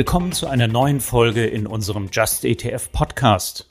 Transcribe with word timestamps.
Willkommen 0.00 0.32
zu 0.32 0.46
einer 0.46 0.66
neuen 0.66 0.98
Folge 0.98 1.44
in 1.44 1.66
unserem 1.66 2.08
Just 2.10 2.46
ETF 2.46 2.90
Podcast. 2.90 3.68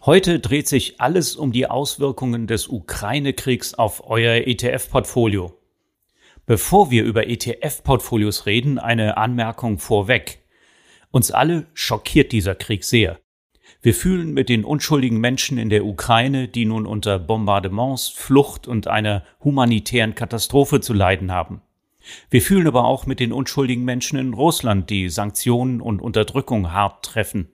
Heute 0.00 0.40
dreht 0.40 0.66
sich 0.66 0.98
alles 0.98 1.36
um 1.36 1.52
die 1.52 1.66
Auswirkungen 1.66 2.46
des 2.46 2.68
Ukraine-Kriegs 2.68 3.74
auf 3.74 4.08
euer 4.08 4.46
ETF-Portfolio. 4.46 5.58
Bevor 6.46 6.90
wir 6.90 7.04
über 7.04 7.28
ETF-Portfolios 7.28 8.46
reden, 8.46 8.78
eine 8.78 9.18
Anmerkung 9.18 9.78
vorweg. 9.78 10.42
Uns 11.10 11.32
alle 11.32 11.66
schockiert 11.74 12.32
dieser 12.32 12.54
Krieg 12.54 12.82
sehr. 12.82 13.18
Wir 13.82 13.92
fühlen 13.92 14.32
mit 14.32 14.48
den 14.48 14.64
unschuldigen 14.64 15.18
Menschen 15.18 15.58
in 15.58 15.68
der 15.68 15.84
Ukraine, 15.84 16.48
die 16.48 16.64
nun 16.64 16.86
unter 16.86 17.18
Bombardements, 17.18 18.08
Flucht 18.08 18.66
und 18.66 18.86
einer 18.86 19.22
humanitären 19.44 20.14
Katastrophe 20.14 20.80
zu 20.80 20.94
leiden 20.94 21.30
haben. 21.30 21.60
Wir 22.30 22.42
fühlen 22.42 22.66
aber 22.66 22.84
auch 22.84 23.06
mit 23.06 23.20
den 23.20 23.32
unschuldigen 23.32 23.84
Menschen 23.84 24.18
in 24.18 24.34
Russland, 24.34 24.90
die 24.90 25.08
Sanktionen 25.08 25.80
und 25.80 26.00
Unterdrückung 26.00 26.72
hart 26.72 27.04
treffen. 27.04 27.48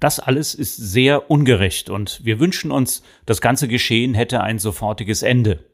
Das 0.00 0.20
alles 0.20 0.54
ist 0.54 0.76
sehr 0.76 1.30
ungerecht 1.30 1.90
und 1.90 2.24
wir 2.24 2.40
wünschen 2.40 2.70
uns, 2.70 3.02
das 3.26 3.40
ganze 3.40 3.68
Geschehen 3.68 4.14
hätte 4.14 4.40
ein 4.40 4.58
sofortiges 4.58 5.22
Ende. 5.22 5.64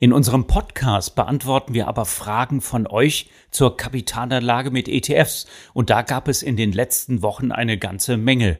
In 0.00 0.12
unserem 0.12 0.46
Podcast 0.46 1.14
beantworten 1.14 1.74
wir 1.74 1.88
aber 1.88 2.04
Fragen 2.04 2.60
von 2.60 2.86
euch 2.86 3.30
zur 3.50 3.76
Kapitalanlage 3.76 4.70
mit 4.70 4.88
ETFs 4.88 5.46
und 5.72 5.90
da 5.90 6.02
gab 6.02 6.28
es 6.28 6.42
in 6.42 6.56
den 6.56 6.72
letzten 6.72 7.22
Wochen 7.22 7.52
eine 7.52 7.78
ganze 7.78 8.16
Menge. 8.16 8.58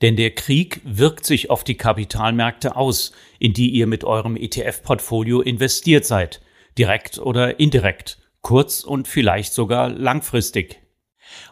Denn 0.00 0.16
der 0.16 0.30
Krieg 0.30 0.80
wirkt 0.84 1.26
sich 1.26 1.50
auf 1.50 1.64
die 1.64 1.76
Kapitalmärkte 1.76 2.76
aus, 2.76 3.12
in 3.38 3.52
die 3.52 3.70
ihr 3.70 3.86
mit 3.86 4.04
eurem 4.04 4.36
ETF-Portfolio 4.36 5.40
investiert 5.40 6.06
seid 6.06 6.40
direkt 6.78 7.18
oder 7.18 7.58
indirekt, 7.60 8.18
kurz 8.40 8.84
und 8.84 9.08
vielleicht 9.08 9.52
sogar 9.52 9.88
langfristig. 9.88 10.80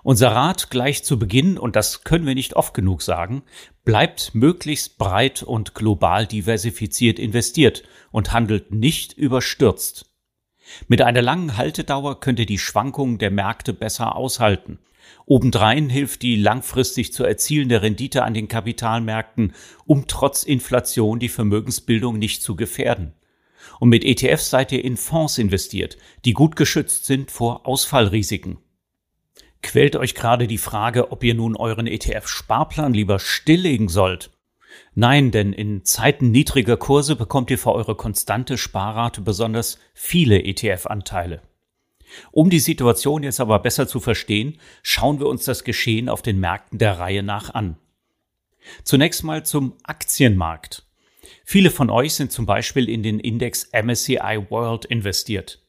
Unser 0.03 0.33
Rat 0.33 0.71
gleich 0.71 1.05
zu 1.05 1.19
Beginn, 1.19 1.59
und 1.59 1.77
das 1.77 2.05
können 2.05 2.27
wir 2.27 2.35
nicht 2.35 2.55
oft 2.55 2.75
genug 2.75 3.03
sagen, 3.03 3.43
bleibt 3.85 4.35
möglichst 4.35 4.99
breit 4.99 5.43
und 5.43 5.75
global 5.75 6.27
diversifiziert 6.27 7.19
investiert 7.19 7.83
und 8.11 8.33
handelt 8.33 8.73
nicht 8.73 9.13
überstürzt. 9.15 10.11
Mit 10.89 11.03
einer 11.03 11.23
langen 11.23 11.57
Haltedauer 11.57 12.21
könnt 12.21 12.39
ihr 12.39 12.47
die 12.47 12.59
Schwankungen 12.59 13.19
der 13.19 13.31
Märkte 13.31 13.75
besser 13.75 14.17
aushalten. 14.17 14.79
Obendrein 15.27 15.91
hilft 15.91 16.23
die 16.23 16.37
langfristig 16.37 17.13
zu 17.13 17.25
erzielende 17.25 17.83
Rendite 17.83 18.23
an 18.23 18.35
den 18.35 18.49
Kapitalmärkten, 18.49 19.53
um 19.85 20.07
trotz 20.07 20.45
Inflation 20.45 21.19
die 21.19 21.29
Vermögensbildung 21.29 22.19
nicht 22.19 22.43
zu 22.43 22.57
gefährden. 22.57 23.13
Und 23.81 23.89
mit 23.89 24.05
ETFs 24.05 24.51
seid 24.51 24.73
ihr 24.73 24.85
in 24.85 24.97
Fonds 24.97 25.39
investiert, 25.39 25.97
die 26.25 26.33
gut 26.33 26.57
geschützt 26.57 27.07
sind 27.07 27.31
vor 27.31 27.67
Ausfallrisiken. 27.67 28.59
Quält 29.63 29.97
euch 29.97 30.15
gerade 30.15 30.47
die 30.47 30.59
Frage, 30.59 31.11
ob 31.11 31.25
ihr 31.25 31.35
nun 31.35 31.57
euren 31.57 31.87
ETF-Sparplan 31.87 32.93
lieber 32.93 33.19
stilllegen 33.19 33.89
sollt? 33.89 34.31
Nein, 34.95 35.31
denn 35.31 35.53
in 35.53 35.85
Zeiten 35.85 36.31
niedriger 36.31 36.77
Kurse 36.77 37.17
bekommt 37.17 37.51
ihr 37.51 37.59
für 37.59 37.73
eure 37.73 37.95
konstante 37.95 38.59
Sparrate 38.59 39.23
besonders 39.23 39.79
viele 39.95 40.43
ETF-Anteile. 40.43 41.43
Um 42.31 42.51
die 42.51 42.61
Situation 42.61 43.23
jetzt 43.23 43.41
aber 43.41 43.59
besser 43.59 43.89
zu 43.89 44.01
verstehen, 44.01 44.59
schauen 44.83 45.19
wir 45.19 45.27
uns 45.27 45.45
das 45.45 45.65
Geschehen 45.65 46.09
auf 46.09 46.23
den 46.23 46.39
Märkten 46.39 46.79
der 46.79 46.99
Reihe 46.99 47.23
nach 47.23 47.55
an. 47.55 47.77
Zunächst 48.83 49.25
mal 49.25 49.45
zum 49.45 49.75
Aktienmarkt. 49.83 50.87
Viele 51.45 51.71
von 51.71 51.91
euch 51.91 52.15
sind 52.15 52.33
zum 52.33 52.47
Beispiel 52.47 52.89
in 52.89 53.03
den 53.03 53.21
Index 53.21 53.71
MSCI 53.73 54.47
World 54.49 54.87
investiert. 54.87 55.61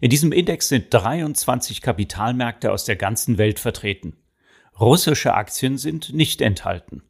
In 0.00 0.10
diesem 0.10 0.32
Index 0.32 0.68
sind 0.68 0.86
23 0.92 1.82
Kapitalmärkte 1.82 2.72
aus 2.72 2.84
der 2.84 2.96
ganzen 2.96 3.36
Welt 3.38 3.60
vertreten. 3.60 4.16
Russische 4.80 5.34
Aktien 5.34 5.76
sind 5.76 6.14
nicht 6.14 6.40
enthalten. 6.40 7.02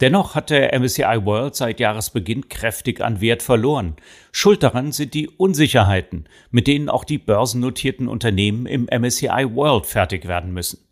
Dennoch 0.00 0.34
hat 0.34 0.50
der 0.50 0.78
MSCI 0.78 1.24
World 1.24 1.56
seit 1.56 1.80
Jahresbeginn 1.80 2.48
kräftig 2.48 3.00
an 3.00 3.20
Wert 3.20 3.42
verloren. 3.42 3.96
Schuld 4.30 4.62
daran 4.62 4.92
sind 4.92 5.14
die 5.14 5.28
Unsicherheiten, 5.28 6.28
mit 6.50 6.66
denen 6.66 6.88
auch 6.88 7.04
die 7.04 7.18
börsennotierten 7.18 8.06
Unternehmen 8.06 8.66
im 8.66 8.86
MSCI 8.86 9.54
World 9.54 9.86
fertig 9.86 10.28
werden 10.28 10.52
müssen. 10.52 10.86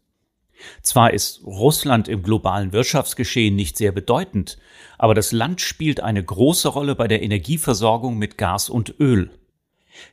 Zwar 0.83 1.13
ist 1.13 1.43
Russland 1.45 2.09
im 2.09 2.23
globalen 2.23 2.73
Wirtschaftsgeschehen 2.73 3.55
nicht 3.55 3.77
sehr 3.77 3.93
bedeutend, 3.93 4.59
aber 4.99 5.15
das 5.15 5.33
Land 5.33 5.61
spielt 5.61 6.01
eine 6.01 6.23
große 6.23 6.69
Rolle 6.69 6.95
bei 6.95 7.09
der 7.09 7.23
Energieversorgung 7.23 8.19
mit 8.19 8.39
Gas 8.39 8.71
und 8.71 8.95
Öl. 9.01 9.31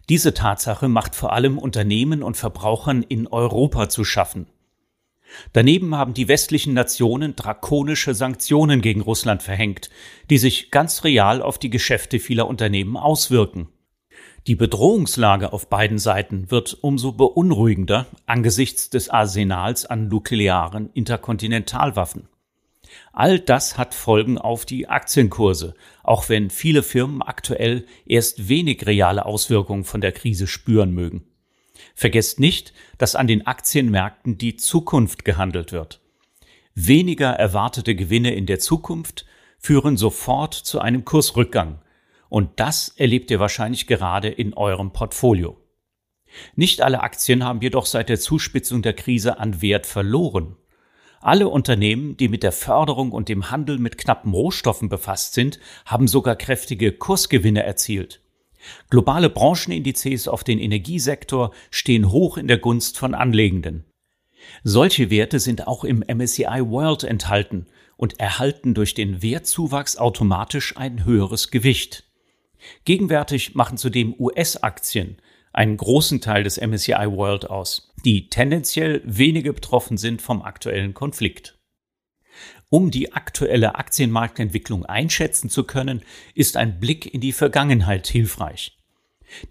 Diese 0.09 0.33
Tatsache 0.33 0.87
macht 0.87 1.15
vor 1.15 1.33
allem 1.33 1.57
Unternehmen 1.57 2.23
und 2.23 2.37
Verbrauchern 2.37 3.03
in 3.03 3.27
Europa 3.27 3.89
zu 3.89 4.03
schaffen. 4.03 4.47
Daneben 5.53 5.95
haben 5.95 6.13
die 6.13 6.27
westlichen 6.27 6.73
Nationen 6.73 7.35
drakonische 7.35 8.13
Sanktionen 8.15 8.81
gegen 8.81 9.01
Russland 9.01 9.43
verhängt, 9.43 9.89
die 10.29 10.39
sich 10.39 10.71
ganz 10.71 11.03
real 11.03 11.41
auf 11.41 11.59
die 11.59 11.69
Geschäfte 11.69 12.19
vieler 12.19 12.47
Unternehmen 12.47 12.97
auswirken. 12.97 13.69
Die 14.47 14.55
Bedrohungslage 14.55 15.53
auf 15.53 15.69
beiden 15.69 15.99
Seiten 15.99 16.49
wird 16.49 16.77
umso 16.81 17.11
beunruhigender 17.11 18.07
angesichts 18.25 18.89
des 18.89 19.09
Arsenals 19.09 19.85
an 19.85 20.07
nuklearen 20.07 20.89
Interkontinentalwaffen. 20.93 22.27
All 23.13 23.39
das 23.39 23.77
hat 23.77 23.93
Folgen 23.93 24.37
auf 24.37 24.65
die 24.65 24.87
Aktienkurse, 24.87 25.75
auch 26.03 26.29
wenn 26.29 26.49
viele 26.49 26.83
Firmen 26.83 27.21
aktuell 27.21 27.85
erst 28.05 28.49
wenig 28.49 28.85
reale 28.87 29.25
Auswirkungen 29.25 29.83
von 29.83 30.01
der 30.01 30.11
Krise 30.11 30.47
spüren 30.47 30.93
mögen. 30.93 31.25
Vergesst 31.93 32.39
nicht, 32.39 32.73
dass 32.97 33.15
an 33.15 33.27
den 33.27 33.45
Aktienmärkten 33.45 34.37
die 34.37 34.55
Zukunft 34.55 35.25
gehandelt 35.25 35.71
wird. 35.71 36.01
Weniger 36.73 37.31
erwartete 37.31 37.95
Gewinne 37.95 38.33
in 38.33 38.45
der 38.45 38.59
Zukunft 38.59 39.25
führen 39.59 39.97
sofort 39.97 40.53
zu 40.53 40.79
einem 40.79 41.03
Kursrückgang, 41.03 41.79
und 42.29 42.59
das 42.59 42.89
erlebt 42.89 43.31
ihr 43.31 43.39
wahrscheinlich 43.39 43.87
gerade 43.87 44.29
in 44.29 44.53
eurem 44.53 44.93
Portfolio. 44.93 45.57
Nicht 46.55 46.81
alle 46.81 47.01
Aktien 47.01 47.43
haben 47.43 47.61
jedoch 47.61 47.85
seit 47.85 48.09
der 48.09 48.19
Zuspitzung 48.19 48.81
der 48.81 48.93
Krise 48.93 49.39
an 49.39 49.61
Wert 49.61 49.87
verloren. 49.87 50.55
Alle 51.21 51.49
Unternehmen, 51.49 52.15
die 52.15 52.29
mit 52.29 52.43
der 52.43 52.51
Förderung 52.51 53.11
und 53.11 53.27
dem 53.27 53.51
Handel 53.51 53.77
mit 53.77 53.97
knappen 53.97 54.31
Rohstoffen 54.31 54.87
befasst 54.87 55.33
sind, 55.33 55.59
haben 55.85 56.07
sogar 56.07 56.35
kräftige 56.35 56.93
Kursgewinne 56.93 57.63
erzielt. 57.63 58.21
Globale 58.89 59.29
Branchenindizes 59.29 60.27
auf 60.27 60.43
den 60.43 60.59
Energiesektor 60.59 61.51
stehen 61.71 62.11
hoch 62.11 62.37
in 62.37 62.47
der 62.47 62.57
Gunst 62.57 62.97
von 62.97 63.13
Anlegenden. 63.13 63.85
Solche 64.63 65.09
Werte 65.09 65.39
sind 65.39 65.67
auch 65.67 65.83
im 65.83 66.03
MSCI 66.07 66.61
World 66.65 67.03
enthalten 67.03 67.67
und 67.97 68.19
erhalten 68.19 68.73
durch 68.73 68.93
den 68.93 69.21
Wertzuwachs 69.21 69.97
automatisch 69.97 70.77
ein 70.77 71.03
höheres 71.03 71.51
Gewicht. 71.51 72.08
Gegenwärtig 72.85 73.55
machen 73.55 73.77
zudem 73.77 74.15
US-Aktien 74.17 75.17
einen 75.53 75.77
großen 75.77 76.21
Teil 76.21 76.43
des 76.43 76.57
MSCI 76.57 77.07
World 77.11 77.49
aus, 77.49 77.91
die 78.05 78.29
tendenziell 78.29 79.01
weniger 79.03 79.53
betroffen 79.53 79.97
sind 79.97 80.21
vom 80.21 80.41
aktuellen 80.41 80.93
Konflikt. 80.93 81.57
Um 82.69 82.91
die 82.91 83.13
aktuelle 83.13 83.75
Aktienmarktentwicklung 83.75 84.85
einschätzen 84.85 85.49
zu 85.49 85.63
können, 85.63 86.03
ist 86.35 86.55
ein 86.55 86.79
Blick 86.79 87.11
in 87.11 87.19
die 87.19 87.33
Vergangenheit 87.33 88.07
hilfreich. 88.07 88.77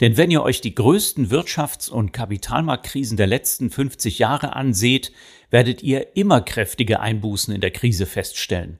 Denn 0.00 0.16
wenn 0.16 0.30
ihr 0.30 0.42
euch 0.42 0.60
die 0.60 0.74
größten 0.74 1.30
Wirtschafts- 1.30 1.90
und 1.90 2.12
Kapitalmarktkrisen 2.12 3.16
der 3.16 3.26
letzten 3.26 3.70
50 3.70 4.18
Jahre 4.18 4.54
anseht, 4.56 5.12
werdet 5.50 5.82
ihr 5.82 6.16
immer 6.16 6.40
kräftige 6.40 7.00
Einbußen 7.00 7.54
in 7.54 7.60
der 7.60 7.70
Krise 7.70 8.06
feststellen. 8.06 8.78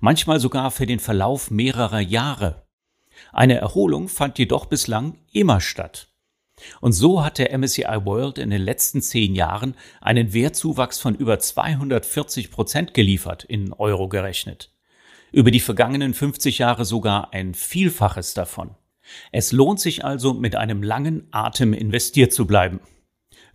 Manchmal 0.00 0.40
sogar 0.40 0.70
für 0.70 0.86
den 0.86 1.00
Verlauf 1.00 1.50
mehrerer 1.50 2.00
Jahre. 2.00 2.61
Eine 3.32 3.58
Erholung 3.58 4.08
fand 4.08 4.38
jedoch 4.38 4.66
bislang 4.66 5.18
immer 5.32 5.60
statt. 5.60 6.08
Und 6.80 6.92
so 6.92 7.24
hat 7.24 7.38
der 7.38 7.56
MSCI 7.56 8.04
World 8.04 8.38
in 8.38 8.50
den 8.50 8.62
letzten 8.62 9.02
zehn 9.02 9.34
Jahren 9.34 9.74
einen 10.00 10.32
Wertzuwachs 10.32 10.98
von 10.98 11.14
über 11.14 11.38
240 11.38 12.50
Prozent 12.50 12.94
geliefert, 12.94 13.44
in 13.44 13.72
Euro 13.72 14.08
gerechnet. 14.08 14.70
Über 15.32 15.50
die 15.50 15.60
vergangenen 15.60 16.14
50 16.14 16.58
Jahre 16.58 16.84
sogar 16.84 17.32
ein 17.32 17.54
Vielfaches 17.54 18.34
davon. 18.34 18.76
Es 19.32 19.52
lohnt 19.52 19.80
sich 19.80 20.04
also, 20.04 20.34
mit 20.34 20.56
einem 20.56 20.82
langen 20.82 21.26
Atem 21.32 21.72
investiert 21.72 22.32
zu 22.32 22.46
bleiben. 22.46 22.80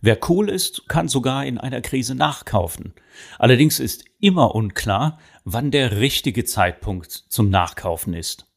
Wer 0.00 0.18
cool 0.28 0.48
ist, 0.48 0.88
kann 0.88 1.08
sogar 1.08 1.44
in 1.44 1.58
einer 1.58 1.80
Krise 1.80 2.14
nachkaufen. 2.14 2.94
Allerdings 3.38 3.80
ist 3.80 4.04
immer 4.20 4.54
unklar, 4.54 5.18
wann 5.44 5.70
der 5.70 5.98
richtige 5.98 6.44
Zeitpunkt 6.44 7.10
zum 7.10 7.50
Nachkaufen 7.50 8.14
ist. 8.14 8.47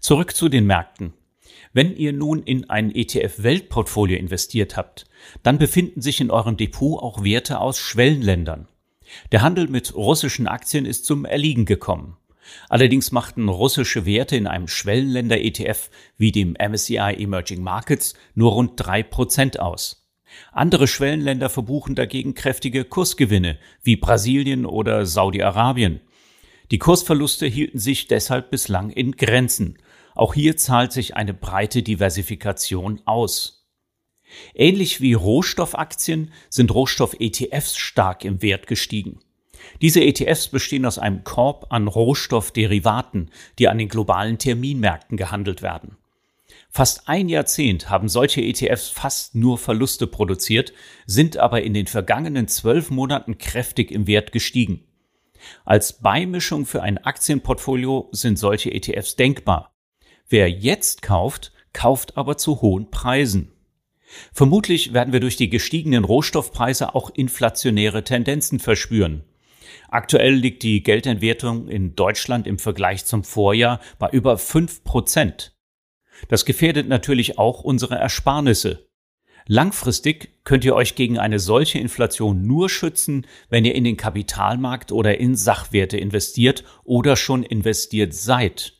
Zurück 0.00 0.34
zu 0.34 0.48
den 0.48 0.66
Märkten. 0.66 1.12
Wenn 1.72 1.94
ihr 1.94 2.12
nun 2.12 2.42
in 2.42 2.70
ein 2.70 2.94
ETF-Weltportfolio 2.94 4.16
investiert 4.16 4.76
habt, 4.76 5.06
dann 5.42 5.58
befinden 5.58 6.00
sich 6.00 6.20
in 6.20 6.30
eurem 6.30 6.56
Depot 6.56 7.02
auch 7.02 7.22
Werte 7.24 7.60
aus 7.60 7.78
Schwellenländern. 7.78 8.68
Der 9.32 9.42
Handel 9.42 9.68
mit 9.68 9.94
russischen 9.94 10.46
Aktien 10.46 10.86
ist 10.86 11.04
zum 11.04 11.24
Erliegen 11.24 11.64
gekommen. 11.64 12.16
Allerdings 12.68 13.12
machten 13.12 13.48
russische 13.48 14.06
Werte 14.06 14.36
in 14.36 14.46
einem 14.46 14.68
Schwellenländer-ETF 14.68 15.90
wie 16.16 16.32
dem 16.32 16.56
MSCI 16.58 17.14
Emerging 17.18 17.62
Markets 17.62 18.14
nur 18.34 18.52
rund 18.52 18.72
drei 18.76 19.02
Prozent 19.02 19.60
aus. 19.60 20.06
Andere 20.52 20.86
Schwellenländer 20.86 21.50
verbuchen 21.50 21.94
dagegen 21.94 22.34
kräftige 22.34 22.84
Kursgewinne, 22.84 23.58
wie 23.82 23.96
Brasilien 23.96 24.66
oder 24.66 25.06
Saudi-Arabien. 25.06 26.00
Die 26.70 26.78
Kursverluste 26.78 27.46
hielten 27.46 27.78
sich 27.78 28.08
deshalb 28.08 28.50
bislang 28.50 28.90
in 28.90 29.12
Grenzen. 29.12 29.78
Auch 30.14 30.34
hier 30.34 30.56
zahlt 30.56 30.92
sich 30.92 31.16
eine 31.16 31.32
breite 31.32 31.82
Diversifikation 31.82 33.00
aus. 33.06 33.66
Ähnlich 34.54 35.00
wie 35.00 35.14
Rohstoffaktien 35.14 36.32
sind 36.50 36.74
Rohstoff-ETFs 36.74 37.76
stark 37.76 38.24
im 38.24 38.42
Wert 38.42 38.66
gestiegen. 38.66 39.20
Diese 39.80 40.02
ETFs 40.02 40.48
bestehen 40.48 40.84
aus 40.84 40.98
einem 40.98 41.24
Korb 41.24 41.66
an 41.70 41.88
Rohstoffderivaten, 41.88 43.30
die 43.58 43.68
an 43.68 43.78
den 43.78 43.88
globalen 43.88 44.38
Terminmärkten 44.38 45.16
gehandelt 45.16 45.62
werden. 45.62 45.96
Fast 46.70 47.08
ein 47.08 47.28
Jahrzehnt 47.28 47.88
haben 47.88 48.08
solche 48.08 48.42
ETFs 48.42 48.88
fast 48.88 49.34
nur 49.34 49.56
Verluste 49.56 50.06
produziert, 50.06 50.72
sind 51.06 51.38
aber 51.38 51.62
in 51.62 51.72
den 51.72 51.86
vergangenen 51.86 52.46
zwölf 52.46 52.90
Monaten 52.90 53.38
kräftig 53.38 53.90
im 53.90 54.06
Wert 54.06 54.32
gestiegen. 54.32 54.84
Als 55.64 56.00
Beimischung 56.00 56.66
für 56.66 56.82
ein 56.82 56.98
Aktienportfolio 56.98 58.08
sind 58.12 58.38
solche 58.38 58.72
ETFs 58.72 59.16
denkbar. 59.16 59.74
Wer 60.28 60.50
jetzt 60.50 61.02
kauft, 61.02 61.52
kauft 61.72 62.16
aber 62.16 62.36
zu 62.36 62.60
hohen 62.60 62.90
Preisen. 62.90 63.52
Vermutlich 64.32 64.92
werden 64.92 65.12
wir 65.12 65.20
durch 65.20 65.36
die 65.36 65.50
gestiegenen 65.50 66.04
Rohstoffpreise 66.04 66.94
auch 66.94 67.10
inflationäre 67.10 68.04
Tendenzen 68.04 68.58
verspüren. 68.58 69.24
Aktuell 69.90 70.34
liegt 70.34 70.62
die 70.62 70.82
Geldentwertung 70.82 71.68
in 71.68 71.94
Deutschland 71.94 72.46
im 72.46 72.58
Vergleich 72.58 73.04
zum 73.04 73.24
Vorjahr 73.24 73.80
bei 73.98 74.08
über 74.10 74.38
fünf 74.38 74.84
Prozent. 74.84 75.54
Das 76.28 76.44
gefährdet 76.44 76.88
natürlich 76.88 77.38
auch 77.38 77.62
unsere 77.62 77.96
Ersparnisse. 77.96 78.87
Langfristig 79.50 80.44
könnt 80.44 80.66
ihr 80.66 80.74
euch 80.74 80.94
gegen 80.94 81.18
eine 81.18 81.38
solche 81.38 81.78
Inflation 81.78 82.46
nur 82.46 82.68
schützen, 82.68 83.26
wenn 83.48 83.64
ihr 83.64 83.74
in 83.74 83.84
den 83.84 83.96
Kapitalmarkt 83.96 84.92
oder 84.92 85.18
in 85.18 85.36
Sachwerte 85.36 85.96
investiert 85.96 86.64
oder 86.84 87.16
schon 87.16 87.42
investiert 87.42 88.12
seid. 88.12 88.74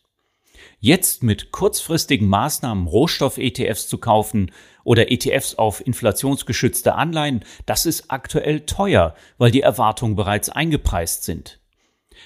Jetzt 0.79 1.23
mit 1.23 1.53
kurzfristigen 1.53 2.29
Maßnahmen 2.29 2.87
Rohstoff-ETFs 2.87 3.88
zu 3.88 3.97
kaufen 3.97 4.53
oder 4.85 5.11
ETFs 5.11 5.55
auf 5.55 5.85
inflationsgeschützte 5.85 6.94
Anleihen, 6.94 7.47
das 7.65 7.87
ist 7.87 8.11
aktuell 8.11 8.67
teuer, 8.67 9.15
weil 9.38 9.50
die 9.50 9.62
Erwartungen 9.62 10.17
bereits 10.17 10.50
eingepreist 10.50 11.25
sind. 11.25 11.61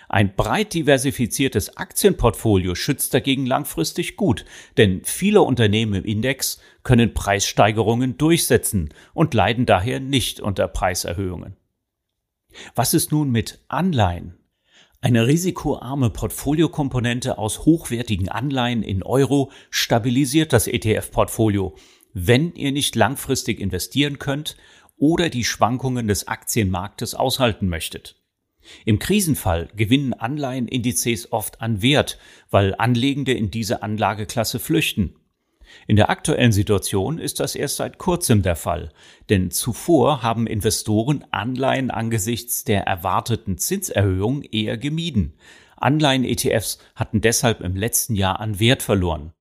Ein 0.09 0.35
breit 0.35 0.75
diversifiziertes 0.75 1.77
Aktienportfolio 1.77 2.75
schützt 2.75 3.15
dagegen 3.15 3.47
langfristig 3.47 4.17
gut, 4.17 4.45
denn 4.77 5.03
viele 5.05 5.43
Unternehmen 5.43 5.95
im 5.95 6.05
Index 6.05 6.61
können 6.83 7.15
Preissteigerungen 7.15 8.19
durchsetzen 8.19 8.91
und 9.15 9.35
leiden 9.35 9.67
daher 9.67 10.01
nicht 10.01 10.41
unter 10.41 10.69
Preiserhöhungen. 10.69 11.57
Was 12.75 12.95
ist 12.95 13.13
nun 13.13 13.31
mit 13.31 13.61
Anleihen? 13.69 14.39
Eine 15.01 15.27
risikoarme 15.27 16.11
Portfoliokomponente 16.11 17.37
aus 17.37 17.65
hochwertigen 17.65 18.29
Anleihen 18.29 18.85
in 18.85 19.03
Euro 19.03 19.51
stabilisiert 19.71 20.53
das 20.53 20.69
ETF-Portfolio, 20.69 21.75
wenn 22.15 22.55
ihr 22.55 22.71
nicht 22.71 22.95
langfristig 22.95 23.59
investieren 23.59 24.21
könnt 24.21 24.57
oder 24.97 25.29
die 25.29 25.45
Schwankungen 25.45 26.07
des 26.07 26.29
Aktienmarktes 26.29 27.17
aushalten 27.17 27.69
möchtet. 27.69 28.22
Im 28.85 28.99
Krisenfall 28.99 29.69
gewinnen 29.77 30.13
Anleihenindizes 30.13 31.33
oft 31.33 31.61
an 31.61 31.83
Wert, 31.83 32.19
weil 32.51 32.75
Anlegende 32.77 33.33
in 33.33 33.51
diese 33.51 33.83
Anlageklasse 33.83 34.59
flüchten. 34.59 35.17
In 35.87 35.97
der 35.97 36.11
aktuellen 36.11 36.53
Situation 36.53 37.19
ist 37.19 37.41
das 37.41 37.55
erst 37.55 37.77
seit 37.77 37.99
kurzem 37.99 38.43
der 38.43 38.57
Fall, 38.57 38.91
denn 39.31 39.51
zuvor 39.51 40.23
haben 40.23 40.47
Investoren 40.47 41.25
Anleihen 41.31 41.91
angesichts 41.91 42.65
der 42.65 42.83
erwarteten 42.83 43.59
Zinserhöhung 43.59 44.43
eher 44.43 44.77
gemieden. 44.77 45.35
Anleihen-ETFs 45.77 46.79
hatten 46.95 47.21
deshalb 47.21 47.61
im 47.61 47.75
letzten 47.75 48.15
Jahr 48.15 48.41
an 48.41 48.61
Wert 48.61 48.83
verloren. 48.83 49.33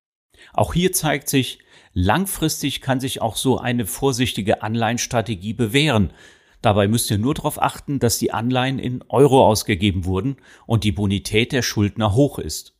Auch 0.53 0.73
hier 0.73 0.91
zeigt 0.91 1.29
sich, 1.29 1.59
langfristig 1.93 2.81
kann 2.81 2.99
sich 2.99 3.21
auch 3.21 3.35
so 3.35 3.59
eine 3.59 3.85
vorsichtige 3.85 4.63
Anleihenstrategie 4.63 5.53
bewähren. 5.53 6.11
Dabei 6.61 6.87
müsst 6.87 7.09
ihr 7.09 7.17
nur 7.17 7.33
darauf 7.33 7.61
achten, 7.61 7.99
dass 7.99 8.19
die 8.19 8.31
Anleihen 8.33 8.79
in 8.79 9.03
Euro 9.09 9.45
ausgegeben 9.45 10.05
wurden 10.05 10.37
und 10.65 10.83
die 10.83 10.91
Bonität 10.91 11.51
der 11.51 11.63
Schuldner 11.63 12.13
hoch 12.13 12.37
ist. 12.37 12.75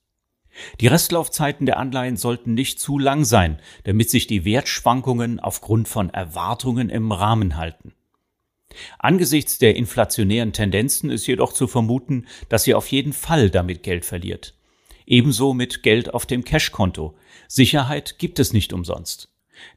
Die 0.79 0.87
Restlaufzeiten 0.87 1.65
der 1.65 1.79
Anleihen 1.79 2.17
sollten 2.17 2.53
nicht 2.53 2.79
zu 2.79 2.99
lang 2.99 3.23
sein, 3.23 3.59
damit 3.85 4.09
sich 4.09 4.27
die 4.27 4.45
Wertschwankungen 4.45 5.39
aufgrund 5.39 5.87
von 5.87 6.09
Erwartungen 6.09 6.89
im 6.89 7.11
Rahmen 7.11 7.57
halten. 7.57 7.93
Angesichts 8.99 9.57
der 9.57 9.75
inflationären 9.75 10.53
Tendenzen 10.53 11.09
ist 11.09 11.27
jedoch 11.27 11.53
zu 11.53 11.67
vermuten, 11.67 12.27
dass 12.49 12.67
ihr 12.67 12.77
auf 12.77 12.87
jeden 12.87 13.13
Fall 13.13 13.49
damit 13.49 13.83
Geld 13.83 14.05
verliert. 14.05 14.55
Ebenso 15.05 15.53
mit 15.53 15.83
Geld 15.83 16.13
auf 16.13 16.25
dem 16.25 16.43
Cashkonto. 16.43 17.15
Sicherheit 17.47 18.17
gibt 18.17 18.39
es 18.39 18.53
nicht 18.53 18.71
umsonst. 18.71 19.30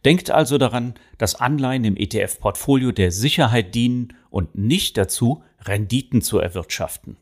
Denkt 0.05 0.31
also 0.31 0.59
daran, 0.59 0.95
dass 1.19 1.35
Anleihen 1.35 1.85
im 1.85 1.97
ETF-Portfolio 1.97 2.93
der 2.93 3.11
Sicherheit 3.11 3.75
dienen 3.75 4.15
und 4.31 4.57
nicht 4.57 4.97
dazu, 4.97 5.43
Renditen 5.61 6.23
zu 6.23 6.39
erwirtschaften. 6.39 7.17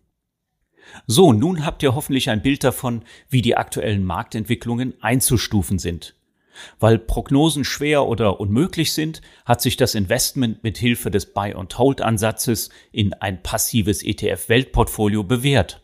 So, 1.07 1.33
nun 1.33 1.65
habt 1.65 1.83
ihr 1.83 1.95
hoffentlich 1.95 2.31
ein 2.31 2.43
Bild 2.43 2.65
davon, 2.65 3.05
wie 3.29 3.43
die 3.43 3.57
aktuellen 3.57 4.05
Marktentwicklungen 4.05 4.95
einzustufen 5.01 5.79
sind. 5.79 6.15
Weil 6.79 6.99
Prognosen 6.99 7.65
schwer 7.65 8.07
oder 8.07 8.41
unmöglich 8.41 8.93
sind, 8.93 9.23
hat 9.45 9.63
sich 9.63 9.77
das 9.77 9.95
Investment 9.95 10.63
mit 10.63 10.77
Hilfe 10.77 11.11
des 11.11 11.33
Buy-and-Hold-Ansatzes 11.33 12.69
in 12.91 13.15
ein 13.15 13.43
passives 13.43 14.03
ETF-Weltportfolio 14.03 15.25
bewährt. 15.25 15.81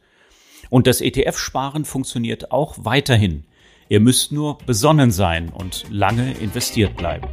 Und 0.71 0.87
das 0.87 1.01
ETF-Sparen 1.01 1.85
funktioniert 1.85 2.53
auch 2.53 2.77
weiterhin. 2.79 3.45
Ihr 3.91 4.01
müsst 4.01 4.33
nur 4.33 4.59
besonnen 4.59 5.11
sein 5.11 5.49
und 5.49 5.87
lange 5.91 6.35
investiert 6.35 6.95
bleiben. 6.97 7.27